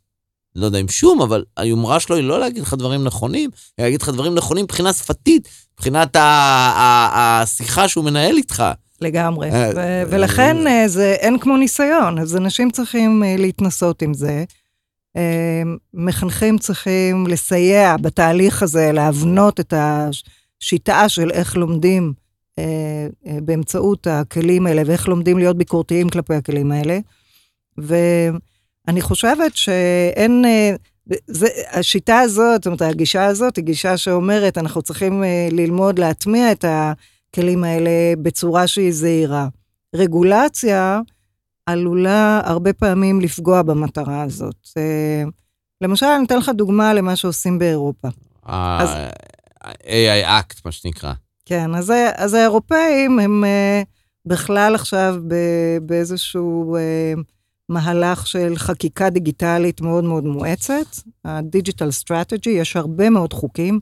[0.57, 4.03] לא יודע אם שום, אבל היומרה שלו היא לא להגיד לך דברים נכונים, היא להגיד
[4.03, 8.65] לך דברים נכונים מבחינה שפתית, מבחינת ה- ה- השיחה שהוא מנהל איתך.
[9.01, 9.51] לגמרי.
[9.51, 14.45] אה, ו- אה, ולכן אה, זה אין כמו ניסיון, אז אנשים צריכים להתנסות עם זה.
[15.17, 15.63] אה,
[15.95, 22.13] מחנכים צריכים לסייע בתהליך הזה, להבנות את השיטה של איך לומדים
[22.59, 26.99] אה, אה, באמצעות הכלים האלה, ואיך לומדים להיות ביקורתיים כלפי הכלים האלה.
[27.79, 30.45] ואני חושבת שאין...
[30.45, 30.75] אה,
[31.27, 36.65] זה, השיטה הזאת, זאת אומרת, הגישה הזאת היא גישה שאומרת, אנחנו צריכים ללמוד להטמיע את
[36.69, 37.91] הכלים האלה
[38.23, 39.49] בצורה שהיא זהירה.
[39.95, 41.01] רגולציה
[41.73, 44.69] עלולה הרבה פעמים לפגוע במטרה הזאת.
[44.77, 45.23] אה,
[45.81, 48.09] למשל, אני אתן לך דוגמה למה שעושים באירופה.
[48.47, 48.89] אז-
[49.65, 51.13] ה-AI Act, מה שנקרא.
[51.45, 53.83] כן, אז, אז האירופאים הם אה,
[54.27, 55.17] בכלל עכשיו
[55.83, 57.13] באיזשהו אה,
[57.69, 60.87] מהלך של חקיקה דיגיטלית מאוד מאוד מואצת,
[61.25, 63.81] ה-Digital Strategy, יש הרבה מאוד חוקים,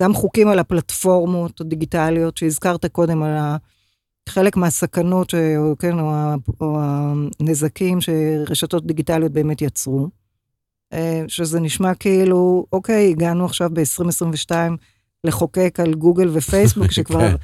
[0.00, 3.56] גם חוקים על הפלטפורמות הדיגיטליות שהזכרת קודם, על ה-
[4.28, 6.12] חלק מהסכנות, ש- או, כן, או,
[6.60, 6.78] או
[7.40, 10.08] הנזקים שרשתות דיגיטליות באמת יצרו.
[10.92, 14.50] אה, שזה נשמע כאילו, אוקיי, הגענו עכשיו ב-2022
[15.24, 17.34] לחוקק על גוגל ופייסבוק, שכבר כן.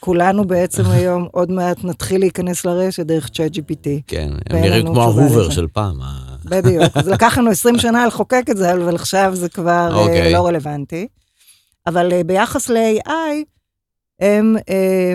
[0.00, 3.88] כולנו בעצם היום עוד מעט נתחיל להיכנס לרשת דרך צ'אט GPT.
[4.06, 5.50] כן, הם נראים כמו ההובר.
[5.50, 6.02] של פעם.
[6.02, 6.84] ה- בדיוק.
[6.96, 9.98] אז לקח לנו 20 שנה לחוקק את זה, אבל עכשיו זה כבר okay.
[9.98, 10.32] אוקיי.
[10.32, 11.06] לא רלוונטי.
[11.86, 13.10] אבל אה, ביחס ל-AI,
[14.20, 15.14] הם אה,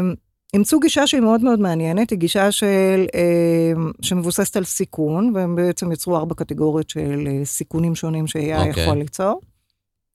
[0.58, 5.92] אימצו גישה שהיא מאוד מאוד מעניינת, היא גישה של, אה, שמבוססת על סיכון, והם בעצם
[5.92, 8.68] יצרו ארבע קטגוריות של אה, סיכונים שונים ש-AI okay.
[8.68, 8.84] אוקיי.
[8.84, 9.42] יכול ליצור.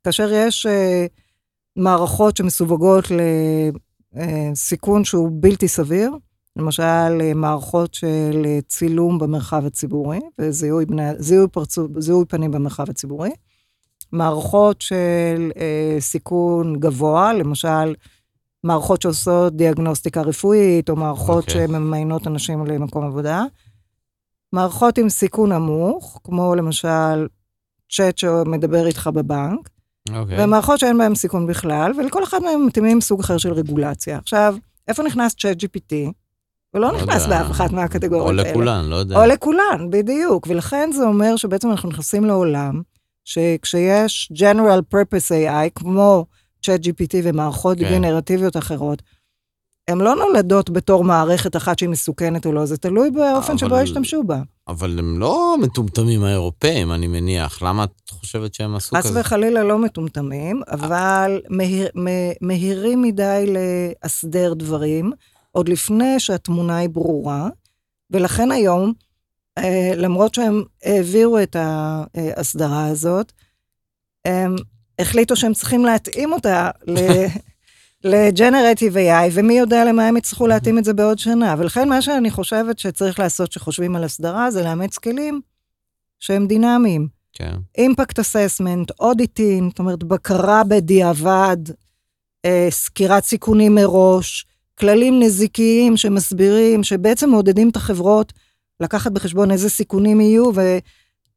[0.04, 1.06] כאשר יש אה,
[1.76, 3.04] מערכות שמסווגות
[4.14, 6.12] לסיכון שהוא בלתי סביר,
[6.56, 13.30] למשל, מערכות של צילום במרחב הציבורי, וזיהוי בני, זיהוי, פרצו, זיהוי פנים במרחב הציבורי.
[14.12, 17.94] מערכות של אה, סיכון גבוה, למשל,
[18.64, 21.66] מערכות שעושות דיאגנוסטיקה רפואית, או מערכות אוקיי.
[21.68, 23.44] שממיינות אנשים למקום עבודה.
[24.52, 27.26] מערכות עם סיכון נמוך, כמו למשל
[27.92, 29.70] צ'אט שמדבר איתך בבנק,
[30.14, 30.44] אוקיי.
[30.44, 34.18] ומערכות שאין בהן סיכון בכלל, ולכל אחד מהם מתאימים סוג אחר של רגולציה.
[34.18, 34.56] עכשיו,
[34.88, 35.94] איפה נכנס צ'אט GPT?
[36.70, 37.38] הוא לא לא נכנס יודע.
[37.38, 38.50] באף אחת מהקטגוריות או האלה.
[38.50, 39.16] לכולן, לא יודע.
[39.16, 40.46] או לכולן, בדיוק.
[40.50, 42.82] ולכן זה אומר שבעצם אנחנו נכנסים לעולם,
[43.24, 46.26] שכשיש General Purpose AI, כמו
[46.66, 47.90] ChatGPT ומערכות כן.
[47.90, 49.02] גנרטיביות אחרות,
[49.88, 53.82] הן לא נולדות בתור מערכת אחת שהיא מסוכנת או לא, זה תלוי באופן שבו אבל-
[53.84, 54.42] ישתמשו בה.
[54.68, 57.62] אבל הם לא מטומטמים האירופאים, אני מניח.
[57.62, 59.20] למה את חושבת שהם עשו חס כזה?
[59.20, 65.12] וחלילה לא מטומטמים, אבל מהיר, מה- מהירים מדי להסדר דברים,
[65.52, 67.48] עוד לפני שהתמונה היא ברורה,
[68.10, 68.92] ולכן היום,
[69.58, 73.32] אה, למרות שהם העבירו את ההסדרה הזאת,
[74.24, 74.56] הם
[74.98, 76.70] החליטו שהם צריכים להתאים אותה
[78.04, 81.54] ל-Generative AI, ומי יודע למה הם יצטרכו להתאים את זה בעוד שנה.
[81.58, 85.40] ולכן מה שאני חושבת שצריך לעשות כשחושבים על הסדרה, זה לאמץ כלים
[86.20, 87.08] שהם דינמיים.
[87.32, 87.54] כן.
[87.78, 91.56] אימפקט אססמנט, אודיטין, זאת אומרת, בקרה בדיעבד,
[92.44, 94.46] אה, סקירת סיכונים מראש,
[94.78, 98.32] כללים נזיקיים שמסבירים, שבעצם מעודדים את החברות
[98.80, 100.50] לקחת בחשבון איזה סיכונים יהיו,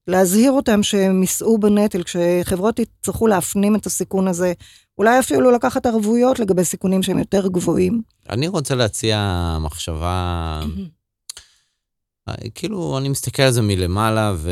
[0.08, 4.54] ולהזהיר אותם שהם יישאו בנטל, כשחברות יצטרכו להפנים את הסיכון הזה,
[4.98, 8.02] אולי אפילו לקחת ערבויות לגבי סיכונים שהם יותר גבוהים.
[8.30, 10.62] אני רוצה להציע מחשבה,
[12.56, 14.52] כאילו, אני מסתכל על זה מלמעלה, ו...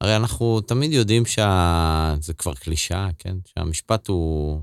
[0.00, 2.14] הרי אנחנו תמיד יודעים שה...
[2.20, 3.36] זה כבר קלישאה, כן?
[3.46, 4.60] שהמשפט הוא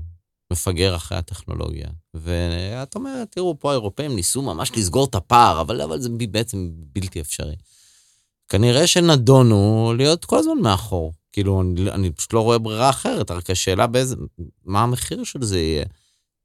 [0.52, 1.88] מפגר אחרי הטכנולוגיה.
[2.14, 7.20] ואת אומרת, תראו, פה האירופאים ניסו ממש לסגור את הפער, אבל, אבל זה בעצם בלתי
[7.20, 7.54] אפשרי.
[8.50, 11.12] כנראה שנדונו להיות כל הזמן מאחור.
[11.32, 14.16] כאילו, אני, אני פשוט לא רואה ברירה אחרת, רק השאלה באיזה...
[14.64, 15.84] מה המחיר של זה יהיה.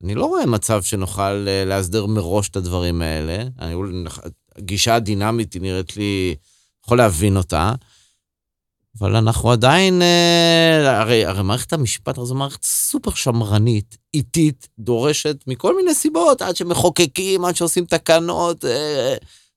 [0.03, 3.43] אני לא רואה מצב שנוכל אה, להסדר מראש את הדברים האלה.
[3.59, 3.75] אני,
[4.55, 6.35] הגישה הדינמית היא נראית לי,
[6.85, 7.73] יכול להבין אותה.
[8.99, 15.75] אבל אנחנו עדיין, אה, הרי, הרי מערכת המשפט זו מערכת סופר שמרנית, איטית, דורשת מכל
[15.75, 19.15] מיני סיבות, עד שמחוקקים, עד שעושים תקנות, אה,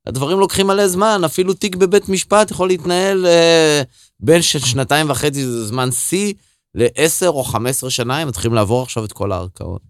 [0.09, 3.83] הדברים לוקחים מלא זמן, אפילו תיק בבית משפט יכול להתנהל אה,
[4.21, 6.35] בין ש- שנתיים וחצי, זה זמן שיא,
[6.75, 9.83] לעשר או חמש עשרה שנה, הם מתחילים לעבור עכשיו את כל הערכאות.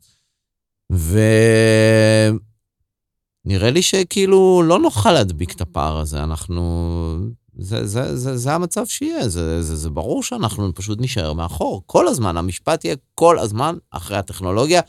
[3.47, 7.17] ונראה לי שכאילו לא נוכל להדביק את הפער הזה, אנחנו...
[7.59, 11.83] זה, זה, זה, זה המצב שיהיה, זה, זה, זה ברור שאנחנו פשוט נישאר מאחור.
[11.87, 14.81] כל הזמן, המשפט יהיה כל הזמן אחרי הטכנולוגיה,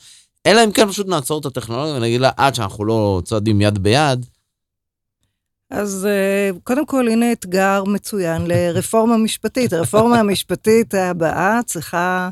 [0.45, 4.25] אלא אם כן פשוט נעצור את הטכנולוגיה ונגיד לה, עד שאנחנו לא צועדים יד ביד,
[5.69, 9.73] אז אה, קודם כל, הנה אתגר מצוין לרפורמה משפטית.
[9.73, 12.29] הרפורמה המשפטית הבאה צריכה,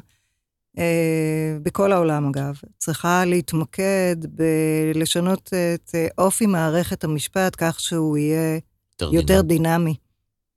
[0.78, 8.60] אה, בכל העולם אגב, צריכה להתמקד בלשנות את אה, אופי מערכת המשפט כך שהוא יהיה
[9.02, 9.68] יותר, יותר דינמי.
[9.68, 9.96] דינמי.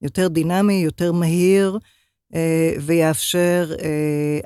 [0.02, 1.78] יותר דינמי, יותר מהיר,
[2.80, 3.72] ויאפשר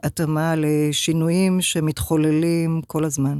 [0.02, 3.38] התאמה לשינויים שמתחוללים כל הזמן.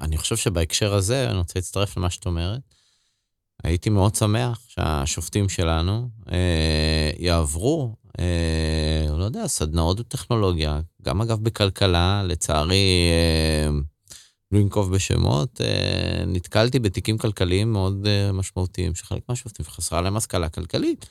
[0.00, 2.60] אני חושב שבהקשר הזה, אני רוצה להצטרף למה שאת אומרת.
[3.64, 12.22] הייתי מאוד שמח שהשופטים שלנו אה, יעברו, אה, לא יודע, סדנאות בטכנולוגיה, גם אגב בכלכלה,
[12.24, 13.70] לצערי, אה,
[14.52, 20.48] לא אנקוב בשמות, אה, נתקלתי בתיקים כלכליים מאוד אה, משמעותיים, שחלק מהשופטים חסרה להם השכלה
[20.48, 21.06] כלכלית.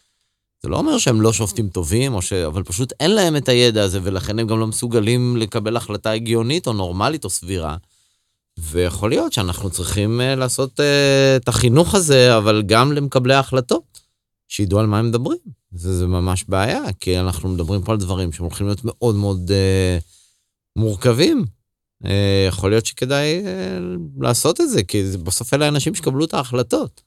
[0.64, 2.34] זה לא אומר שהם לא שופטים טובים, או ש...
[2.34, 6.68] אבל פשוט אין להם את הידע הזה, ולכן הם גם לא מסוגלים לקבל החלטה הגיונית
[6.68, 7.78] או נורמלית או סבירה.
[8.58, 10.84] ויכול להיות שאנחנו צריכים uh, לעשות uh,
[11.36, 14.02] את החינוך הזה, אבל גם למקבלי ההחלטות,
[14.48, 15.38] שידעו על מה הם מדברים.
[15.72, 19.52] זה, זה ממש בעיה, כי אנחנו מדברים פה על דברים שהם הולכים להיות מאוד מאוד
[19.52, 20.04] uh,
[20.76, 21.46] מורכבים.
[22.04, 22.08] Uh,
[22.48, 27.07] יכול להיות שכדאי uh, לעשות את זה, כי בסוף אלה האנשים שקבלו את ההחלטות.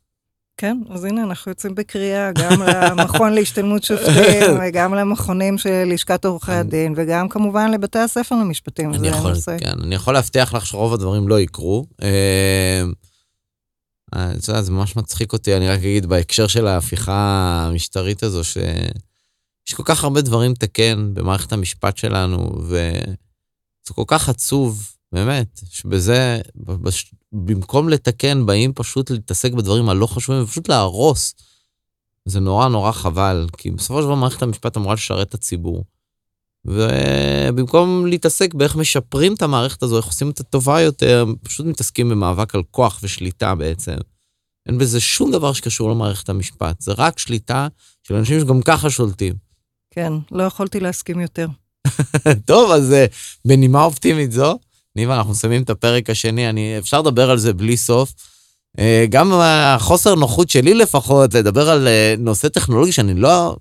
[0.61, 6.53] כן, אז הנה, אנחנו יוצאים בקריאה גם למכון להשתלמות שופטים, וגם למכונים של לשכת עורכי
[6.53, 8.91] הדין, וגם כמובן לבתי הספר למשפטים.
[8.91, 9.33] אני זה יכול.
[9.59, 11.87] כן, אני יכול להבטיח לך שרוב הדברים לא יקרו.
[12.03, 12.83] אה,
[14.15, 18.45] אה, את יודעת, זה ממש מצחיק אותי, אני רק אגיד בהקשר של ההפיכה המשטרית הזו,
[18.45, 26.41] שיש כל כך הרבה דברים לתקן במערכת המשפט שלנו, וזה כל כך עצוב, באמת, שבזה,
[27.33, 31.35] במקום לתקן, באים פשוט להתעסק בדברים הלא חשובים, ופשוט להרוס.
[32.25, 35.85] זה נורא נורא חבל, כי בסופו של דבר מערכת המשפט אמורה לשרת את הציבור.
[36.65, 42.55] ובמקום להתעסק באיך משפרים את המערכת הזו, איך עושים אותה טובה יותר, פשוט מתעסקים במאבק
[42.55, 43.97] על כוח ושליטה בעצם.
[44.69, 47.69] אין בזה שום דבר שקשור למערכת המשפט, זה רק שליטה
[48.03, 49.35] של אנשים שגם ככה שולטים.
[49.91, 51.49] כן, לא יכולתי להסכים יותר.
[52.47, 53.07] טוב, אז אה,
[53.45, 54.59] בנימה אופטימית זו,
[54.97, 58.13] ניבה, אנחנו מסיימים את הפרק השני, אני, אפשר לדבר על זה בלי סוף.
[58.79, 63.57] אה, גם החוסר נוחות שלי לפחות, לדבר על אה, נושא טכנולוגי שאני לא,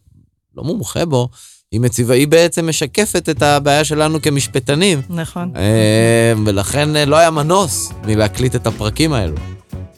[0.57, 1.29] לא מומחה בו,
[1.71, 5.01] היא מציבה, היא בעצם משקפת את הבעיה שלנו כמשפטנים.
[5.09, 5.51] נכון.
[5.55, 9.35] אה, ולכן לא היה מנוס מלהקליט את הפרקים האלו.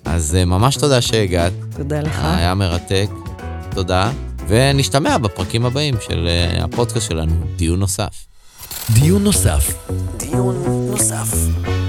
[0.05, 2.19] אז ממש תודה שהגעת, תודה לך.
[2.23, 3.09] היה מרתק,
[3.75, 4.11] תודה,
[4.47, 6.27] ונשתמע בפרקים הבאים של
[6.59, 8.25] הפודקאסט שלנו, דיון נוסף.
[8.89, 9.73] דיון נוסף.
[10.17, 10.80] דיון נוסף.
[10.91, 11.80] no Safo.